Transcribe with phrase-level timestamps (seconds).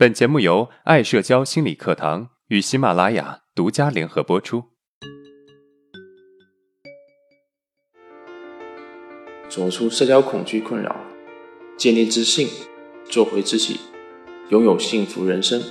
[0.00, 4.64] 本节目由爱社交心理课堂与喜马拉雅独家联合播出。
[9.50, 10.96] 走出社交恐惧困扰，
[11.76, 12.48] 建立自信，
[13.10, 13.78] 做回自己，
[14.48, 15.62] 拥有幸福人生。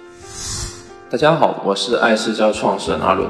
[1.10, 3.28] 大家好，我是爱社交创始人阿伦。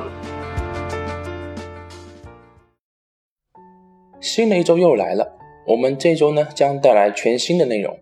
[4.20, 7.98] 新的一周又来了，我们这周呢将带来全新的内容。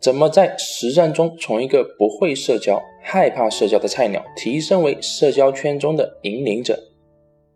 [0.00, 6.78] 怎么在实战中从一个不会社交、害怕社交的菜鸟，提升为社交圈中的引领者？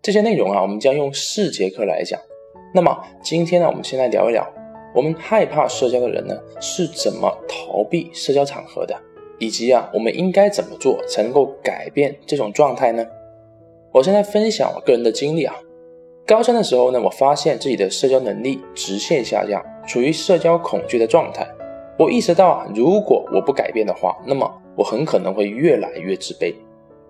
[0.03, 2.21] 这些内容啊，我们将用四节课来讲。
[2.75, 4.45] 那么今天呢，我们先来聊一聊，
[4.93, 8.97] 我们害怕社交的人呢是怎么逃避社交场合的，
[9.39, 13.07] 以及啊，我们应该怎么做才能够改变这种状态呢？
[13.93, 15.55] 我现在分享我个人的经历啊，
[16.27, 21.47] 高三的时候呢，我发现自己的社交能力直线下降，处于社交恐惧的状态。
[22.03, 26.53] 我意识到啊，如果我不改变的话，那么我很可能会越来越自卑。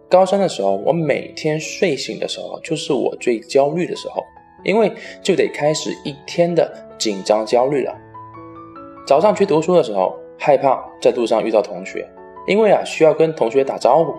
[0.07, 4.23] 高三的时候，我每天睡醒的时候就是我最焦虑的时候，
[4.65, 7.97] 因为就得开始一天的紧张焦虑了。
[9.07, 12.07] 早上去读书的时候，害怕在路上遇到同学，
[12.47, 14.13] 因为啊需要跟同学打招呼。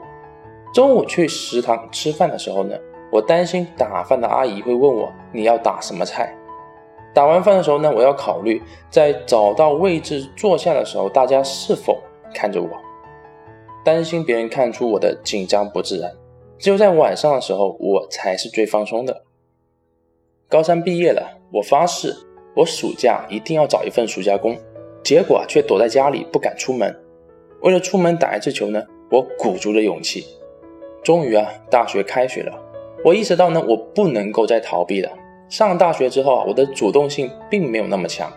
[0.73, 2.75] 中午去食堂吃饭的时候呢，
[3.12, 6.36] 我担心打饭的阿姨会问我你要打什么菜。
[7.14, 12.02] 打完饭的时候呢，我要考虑在找到位置坐下的时候，大家是否
[12.33, 12.69] 看着我，
[13.86, 16.11] 担心别人看出我的紧张不自然。
[16.58, 19.23] 只有在晚上的时候，我才是最放松的。
[20.50, 22.16] 高三毕业了，我发誓，
[22.56, 24.58] 我暑假一定要找一份暑假工。
[25.03, 26.95] 结果却躲在家里不敢出门。
[27.61, 30.25] 为了出门打一次球呢，我鼓足了勇气。
[31.03, 32.58] 终于啊，大学开学了，
[33.03, 35.11] 我意识到呢，我不能够再逃避了。
[35.49, 38.31] 上大学之后啊，我的主动性并没有那么强，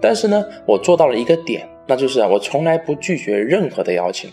[0.00, 4.30] 但是呢，我做到了一个点，那就是啊，我从来不拒绝任何的邀请，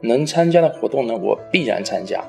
[0.00, 2.22] 能参加的活动呢，我必然参加。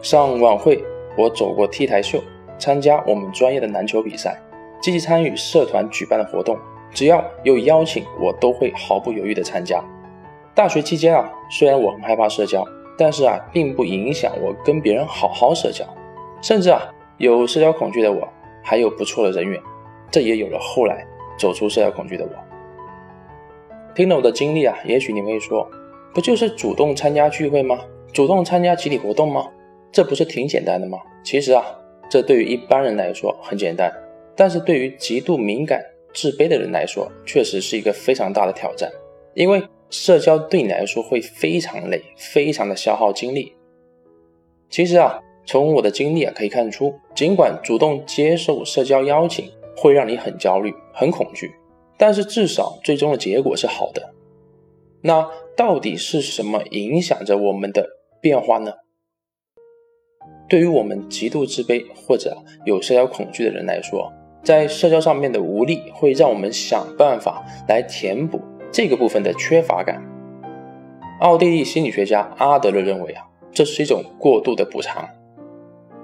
[0.00, 0.82] 上晚会，
[1.16, 2.22] 我走过 T 台秀，
[2.58, 4.40] 参加我们专业的篮球比赛，
[4.80, 6.56] 积极参与社团举办的活动，
[6.92, 9.82] 只要有邀请，我都会毫不犹豫的参加。
[10.54, 12.64] 大学期间啊，虽然我很害怕社交，
[12.96, 15.84] 但是啊，并不影响我跟别人好好社交，
[16.40, 16.82] 甚至啊，
[17.18, 18.28] 有社交恐惧的我。
[18.62, 19.60] 还有不错的人缘，
[20.10, 21.06] 这也有了后来
[21.38, 22.30] 走出社交恐惧的我。
[23.94, 25.68] 听了我的经历啊，也许你会说，
[26.14, 27.78] 不就是主动参加聚会吗？
[28.12, 29.50] 主动参加集体活动吗？
[29.90, 30.98] 这不是挺简单的吗？
[31.22, 31.64] 其实啊，
[32.08, 33.92] 这对于一般人来说很简单，
[34.36, 35.82] 但是对于极度敏感、
[36.14, 38.90] 自卑的人来说，确实是一个非常大的挑战。
[39.34, 43.54] 因为社交对你来说会非常累，非常的消耗精力。
[44.70, 45.20] 其实啊。
[45.44, 51.50] 从我的经历啊可以看出，尽管主动接受社交邀请会让你很焦虑、很恐惧，
[51.98, 54.14] 但是至少最终的结果是好的。
[55.02, 57.88] 那到底是什么影响着我们的
[58.20, 58.72] 变化呢？
[60.48, 64.12] 对于我们极度自卑或者有社交恐惧的人来说，
[64.44, 70.02] 在社交上面的无力会让我们想办法来填补这个部分的缺乏感。
[71.20, 75.08] 奥地利心理学家阿德勒认为啊，这是一种过度的补偿。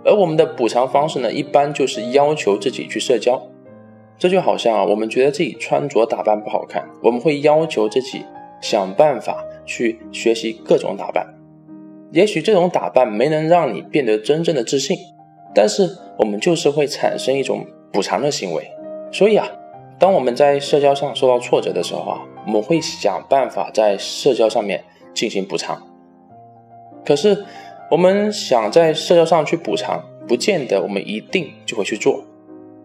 [0.08, 3.42] 而我们的补偿方式呢，一般就是要求自己去社交。
[4.16, 8.24] 这就好像啊，我们觉得自己穿着打扮不好看，我们会要求自己
[8.62, 11.26] 想办法去学习各种打扮。
[12.10, 14.96] 也许这种打扮没能让你变得真正的自信，
[15.54, 18.66] 但是我们就是会产生一种补偿的行为。
[19.12, 19.46] 所以啊，
[19.98, 24.82] 当我们在社交上受到挫折的时候啊，我们会想办法在社交上面
[25.12, 25.82] 进行补偿。
[27.04, 27.44] 可是。
[27.90, 32.22] 我们想在社交上去补偿，不见得我们一定就会去做。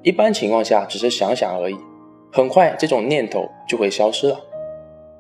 [0.01, 1.75] 一般情况下，只是想想而已。
[2.31, 4.39] 很快，这种念头就会消失了。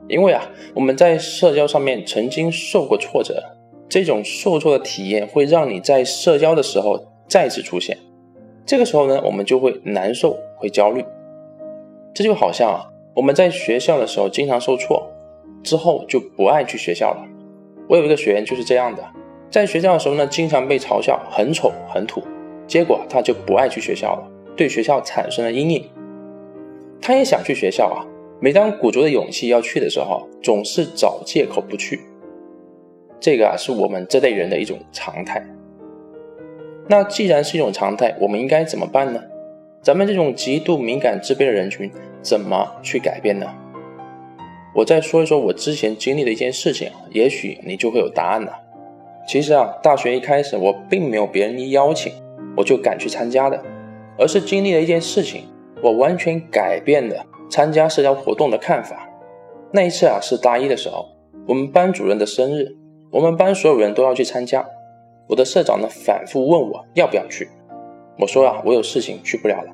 [0.07, 3.43] 因为啊，我们在社交上面曾经受过挫折，
[3.89, 7.97] 这种受挫的体验会让你在社交的时候再次出现。
[8.65, 11.03] 这个时候呢，我们就会难受，会焦虑。
[12.13, 15.11] 这就好像啊，我们在学校的时候经常受挫，
[15.61, 17.27] 之后就不爱去学校了。
[17.89, 19.03] 我有一个学员就是这样的。
[19.53, 22.23] 在学校的时候呢，经常被嘲笑很丑很土，
[22.65, 24.27] 结果他就不爱去学校了，
[24.57, 25.87] 对学校产生了阴影。
[26.99, 28.01] 他也想去学校啊，
[28.39, 31.99] 每当鼓足的勇气要去的时候，总是找借口不去。
[33.19, 35.45] 这个啊，是我们这类人的一种常态。
[36.87, 39.21] 那既然是一种常态，我们应该怎么办呢？
[39.83, 41.91] 咱们这种极度敏感自卑的人群，
[42.23, 43.45] 怎么去改变呢？
[44.73, 48.62] 我再说一说我之前经历的一件事情，也许你就会有答案了。
[49.27, 52.11] 其实啊，大学一开始我并没有别人一邀请
[52.57, 53.61] 我就敢去参加的，
[54.17, 55.43] 而是经历了一件事情，
[55.81, 59.09] 我完全改变了参加社交活动的看法。
[59.71, 61.07] 那一次啊，是大一的时候，
[61.47, 62.75] 我们班主任的生日，
[63.11, 64.65] 我们班所有人都要去参加。
[65.29, 67.49] 我的社长呢，反复问我要不要去。
[68.19, 69.71] 我说啊，我有事情去不了了。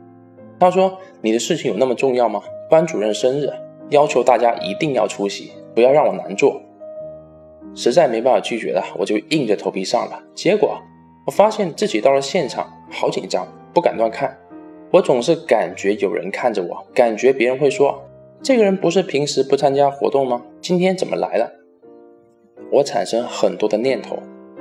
[0.60, 2.42] 他说：“你的事情有那么重要吗？
[2.70, 3.50] 班主任生日，
[3.90, 6.62] 要求大家一定要出席，不要让我难做。”
[7.76, 10.24] 实在没办法拒绝了，我就硬着头皮上了。
[10.34, 10.78] 结果
[11.26, 14.38] 我发现自己到了现场，好紧张，不敢乱看。
[14.92, 18.04] 我总是感觉有人看着我，感觉别人会说
[18.42, 20.42] ：“这个人不是平时不参加活动吗？
[20.60, 21.52] 今天怎么来了？”
[22.72, 24.18] 我产生很多的念头。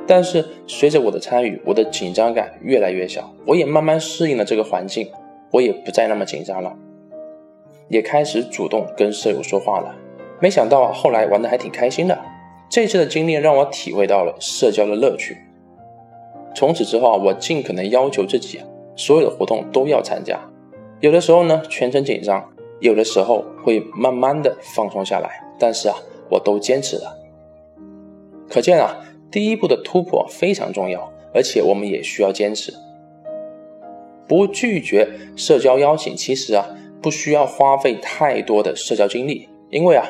[0.07, 5.11] 但是随着我的参与，我的紧张感越来越小，我也慢慢适应了这个环境，
[5.51, 6.75] 我也不再那么紧张了，
[7.89, 9.95] 也开始主动跟舍友说话了。
[10.41, 12.19] 没想到，后来玩的还挺开心的。
[12.69, 15.37] 这次的经历让我体会到了社交的乐趣。
[16.55, 18.61] 从此之后啊，我尽可能要求自己，
[18.97, 20.39] 所有的活动都要参加。
[21.01, 22.41] 有的时候呢，全程紧张；
[22.81, 25.45] 有的时候会慢慢的放松下来。
[25.59, 25.97] 但是啊，
[26.31, 27.17] 我都坚持了。
[28.49, 29.05] 可见啊。
[29.31, 32.73] 第一步的突破非常重要，而且我们也需要坚持。
[34.27, 35.07] 不拒绝
[35.37, 36.67] 社交邀请，其实啊
[37.03, 40.07] 不需要花费太多的社交精力，因为啊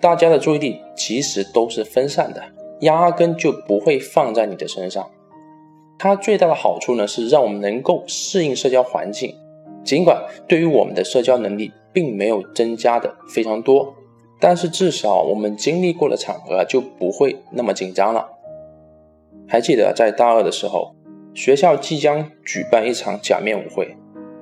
[0.00, 2.42] 大家的注意力其实都是分散的，
[2.80, 5.08] 压根就不会放在你的身上。
[5.98, 9.34] 它最大的好处呢是让我们能够适应社交环境，
[9.84, 13.94] 尽管对于我们的社交能力并没有增加的非常多，
[14.40, 18.26] 但是至少我们经历过的场合就不会那么紧张了。
[19.46, 20.94] 还记得在大二的时候，
[21.34, 23.94] 学校即将举办一场假面舞会，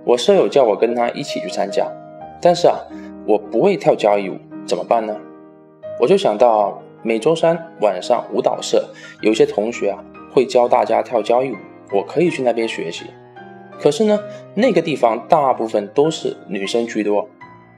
[0.06, 1.90] 我舍友叫我跟他一起去参加，
[2.40, 2.78] 但是啊，
[3.26, 5.16] 我不会跳交谊舞，怎么办呢？
[6.00, 8.88] 我就想到每周三晚上舞蹈社
[9.20, 11.56] 有些同学啊会教大家跳交谊舞，
[11.92, 13.04] 我可以去那边学习。
[13.80, 14.18] 可是呢，
[14.54, 17.28] 那个地方大部分都是女生居多，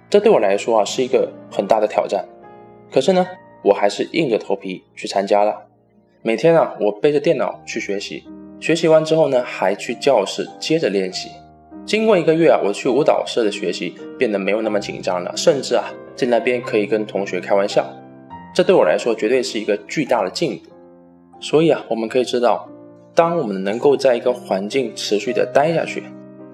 [0.09, 2.27] 这对我来说啊是一个很大的挑战。
[2.91, 3.27] 可是呢，
[3.63, 5.67] 我还是硬着头皮去参加了。
[6.23, 8.25] 每天啊，我背着电脑去学习，
[8.61, 11.31] 学习完之后呢，还去教室接着练习。
[11.87, 15.85] 经过一个月啊，我去舞蹈社的学习变得没有那么紧张了，甚至啊，
[16.17, 17.87] 在那边可以跟同学开玩笑。
[18.55, 20.71] 这对我来说绝对是一个巨大的进步。
[21.41, 22.69] 所以啊，我们可以知道，
[23.15, 26.03] 当我们能够在一个环境持续的待下去，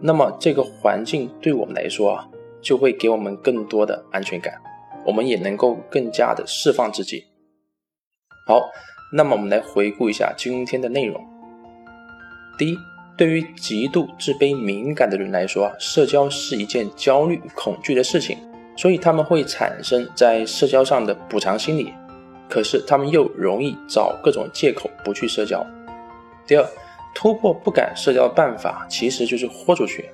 [0.01, 2.29] 那么这个环境对我们来说啊，
[2.61, 4.55] 就会给我们更多的安全感，
[5.05, 7.25] 我们也能够更加的释放自己。
[8.47, 8.63] 好。
[9.13, 11.25] 那么我们来回顾一下今天的内容。
[12.59, 12.77] 第一，
[13.17, 18.37] 对于极度自卑敏感的人来说，社交是一件焦虑恐惧的事情，
[18.77, 21.93] 所以他们会产生在社交上的补偿心理，
[22.49, 25.65] 可是他们又容易找各种借口不去社交。
[26.47, 26.65] 第二，
[27.15, 30.11] 突破不敢社交的办法其实就是豁出去，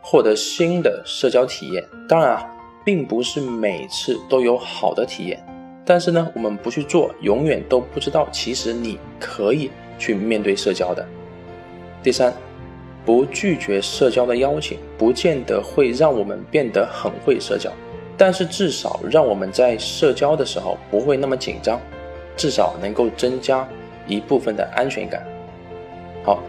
[0.00, 1.84] 获得新的社交体验。
[2.08, 2.46] 当然啊，
[2.84, 5.44] 并不是每次都有好的体验。
[5.84, 11.06] 但是呢，我们不去做，永远都不知道，其实你可以去面对社交的。
[12.02, 12.32] 第三，
[13.04, 17.70] 不拒绝社交的邀请，不见得会让我们变得很会社交，
[18.16, 21.80] 但是至少让我们在社交的时候不会那么紧张，
[22.36, 23.66] 至少能够增加
[24.06, 25.26] 一部分的安全感。
[26.24, 26.42] 好，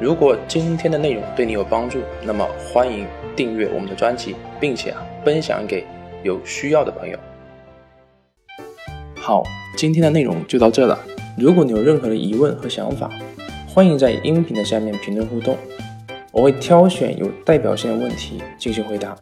[0.00, 5.86] 如果今天的内容对你有帮助，那么欢迎订阅我们的专辑，并且啊分享给
[6.22, 7.18] 有需要的朋友。
[9.16, 9.42] 好，
[9.76, 10.98] 今天的内容就到这了。
[11.38, 13.10] 如果你有任何的疑问和想法，
[13.66, 15.56] 欢迎在音频的下面评论互动，
[16.32, 19.16] 我会挑选有代表性的问题进行回答。